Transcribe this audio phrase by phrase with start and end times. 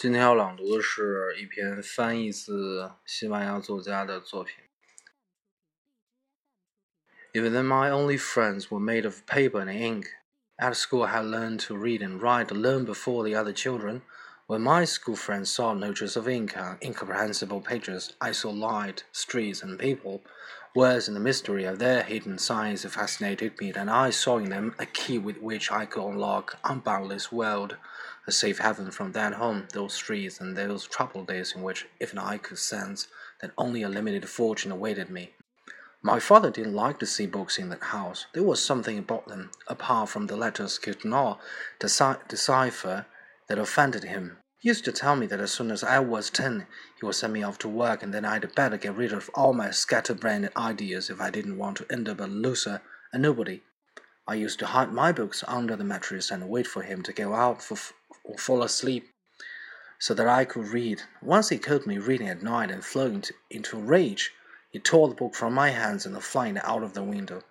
[0.00, 4.54] 今天要朗读的是一篇翻译自西班牙作家的作品。
[7.34, 10.06] Even then, my only friends were made of paper and ink.
[10.56, 14.00] At school, I had learned to read and write alone before the other children.
[14.47, 19.63] When my school friends saw notes of ink on incomprehensible pages, I saw light, streets,
[19.63, 20.21] and people.
[20.75, 24.75] Words and the mystery of their hidden signs fascinated me, and I saw in them
[24.77, 27.77] a key with which I could unlock unboundless world
[28.27, 32.09] a safe haven from that home, those streets, and those troubled days in which if
[32.09, 33.07] even I could sense
[33.41, 35.33] that only a limited fortune awaited me.
[36.03, 38.27] My father didn't like to see books in the house.
[38.35, 41.39] There was something about them, apart from the letters he could not
[41.79, 43.07] decipher,
[43.47, 44.37] that offended him.
[44.57, 46.67] He used to tell me that as soon as I was ten,
[46.99, 49.53] he would send me off to work, and then I'd better get rid of all
[49.53, 52.81] my scatterbrained ideas if I didn't want to end up a loser,
[53.13, 53.61] a nobody.
[54.27, 57.33] I used to hide my books under the mattress and wait for him to go
[57.33, 57.77] out for
[58.23, 59.07] or fall asleep
[59.99, 61.03] so that I could read.
[61.21, 64.31] Once he caught me reading at night and flew into, into a rage.
[64.71, 67.43] He tore the book from my hands and flung it out of the window.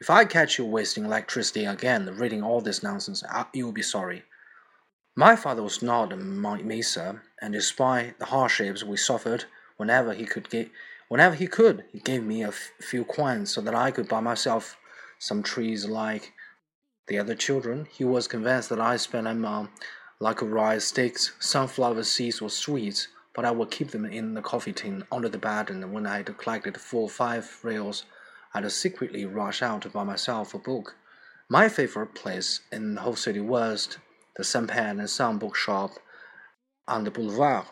[0.00, 4.24] If I catch you wasting electricity again reading all this nonsense, you'll be sorry.
[5.18, 10.48] My father was not a miser, and despite the hardships we suffered, whenever he could
[10.48, 10.70] get,
[11.08, 14.76] whenever he could, he gave me a few coins so that I could buy myself
[15.18, 16.34] some trees like
[17.08, 17.88] the other children.
[17.90, 19.70] He was convinced that I spent them on
[20.20, 24.72] like rice sticks, sunflower seeds, or sweets, but I would keep them in the coffee
[24.72, 28.04] tin under the bed, and when I had collected four or five reals,
[28.54, 30.94] I'd secretly rush out to buy myself a book.
[31.48, 33.98] My favorite place in the whole city was
[34.38, 35.98] the Sempere and Son bookshop
[36.86, 37.66] on the boulevard.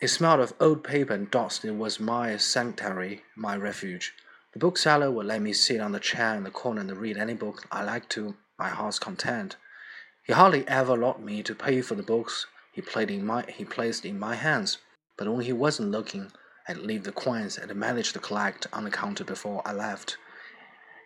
[0.00, 1.62] It smelled of old paper and dust.
[1.62, 4.14] It was my sanctuary, my refuge.
[4.54, 7.34] The bookseller would let me sit on the chair in the corner and read any
[7.34, 9.56] book I liked to my heart's content.
[10.26, 13.66] He hardly ever allowed me to pay for the books he, played in my, he
[13.66, 14.78] placed in my hands,
[15.18, 16.32] but when he wasn't looking,
[16.66, 20.16] I'd leave the coins and manage to collect on the counter before I left.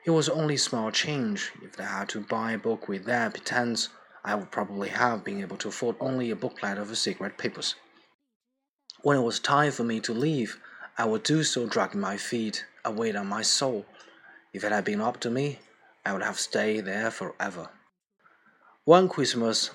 [0.06, 1.50] It was only small change.
[1.62, 3.88] If I had to buy a book with that pretense,
[4.24, 7.74] I would probably have been able to afford only a booklet of cigarette papers.
[9.02, 10.58] When it was time for me to leave,
[10.96, 13.86] I would do so dragging my feet, a weight on my soul.
[14.52, 15.60] If it had been up to me,
[16.04, 17.70] I would have stayed there forever.
[18.84, 19.70] One Christmas,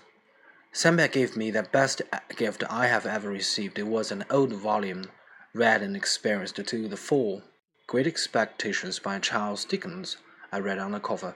[0.73, 2.01] Sempere gave me the best
[2.35, 3.77] gift I have ever received.
[3.77, 5.11] It was an old volume,
[5.53, 7.43] read and experienced to the full.
[7.85, 10.17] Great Expectations by Charles Dickens,
[10.51, 11.35] I read on the cover.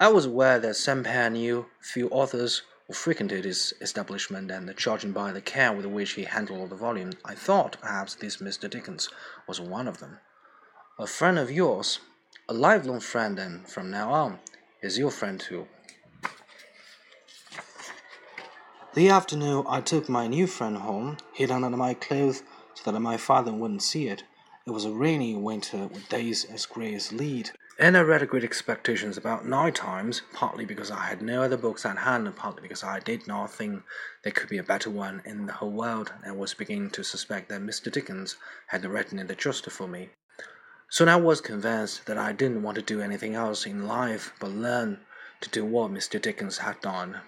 [0.00, 5.32] I was aware that Sempere knew few authors who frequented his establishment, and judging by
[5.32, 8.70] the care with which he handled the volume, I thought perhaps this Mr.
[8.70, 9.08] Dickens
[9.48, 10.20] was one of them.
[11.00, 11.98] A friend of yours,
[12.48, 14.38] a lifelong friend, and from now on,
[14.82, 15.66] is your friend too.
[18.94, 22.44] The afternoon I took my new friend home, hid under my clothes
[22.74, 24.22] so that my father wouldn't see it.
[24.64, 27.50] It was a rainy winter with days as gray as lead.
[27.80, 31.56] And I read a Great Expectations about nine times, partly because I had no other
[31.56, 33.84] books at hand, and partly because I did not think
[34.24, 37.48] there could be a better one in the whole world, and was beginning to suspect
[37.50, 37.92] that Mr.
[37.92, 38.34] Dickens
[38.66, 40.10] had written it just for me.
[40.90, 44.50] Soon I was convinced that I didn't want to do anything else in life but
[44.50, 44.98] learn
[45.40, 46.20] to do what Mr.
[46.20, 47.20] Dickens had done.